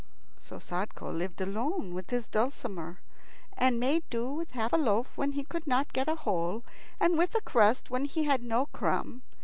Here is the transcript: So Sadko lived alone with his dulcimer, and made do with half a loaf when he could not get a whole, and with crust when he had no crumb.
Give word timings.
So 0.39 0.57
Sadko 0.57 1.11
lived 1.15 1.41
alone 1.41 1.93
with 1.93 2.09
his 2.09 2.25
dulcimer, 2.25 3.01
and 3.55 3.79
made 3.79 4.01
do 4.09 4.31
with 4.31 4.49
half 4.53 4.73
a 4.73 4.77
loaf 4.77 5.15
when 5.15 5.33
he 5.33 5.43
could 5.43 5.67
not 5.67 5.93
get 5.93 6.07
a 6.07 6.15
whole, 6.15 6.65
and 6.99 7.19
with 7.19 7.35
crust 7.45 7.91
when 7.91 8.05
he 8.05 8.23
had 8.23 8.41
no 8.41 8.65
crumb. 8.65 9.21